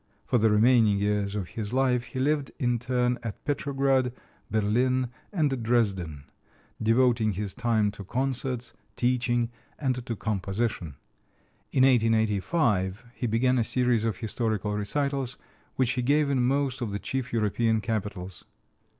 For 0.25 0.39
the 0.39 0.49
remaining 0.49 0.97
years 0.97 1.35
of 1.35 1.49
his 1.49 1.73
life 1.73 2.05
he 2.05 2.19
lived 2.19 2.49
in 2.57 2.79
turn 2.79 3.19
at 3.21 3.45
Petrograd, 3.45 4.11
Berlin, 4.49 5.09
and 5.31 5.61
Dresden, 5.61 6.23
devoting 6.81 7.33
his 7.33 7.53
time 7.53 7.91
to 7.91 8.03
concerts, 8.03 8.73
teaching, 8.95 9.51
and 9.77 10.03
to 10.07 10.15
composition. 10.15 10.95
In 11.71 11.83
1885 11.83 13.05
he 13.13 13.27
began 13.27 13.59
a 13.59 13.63
series 13.63 14.03
of 14.03 14.17
historical 14.17 14.73
recitals, 14.73 15.37
which 15.75 15.91
he 15.91 16.01
gave 16.01 16.31
in 16.31 16.41
most 16.41 16.81
of 16.81 16.91
the 16.91 16.97
chief 16.97 17.31
European 17.31 17.79
capitals. 17.79 18.45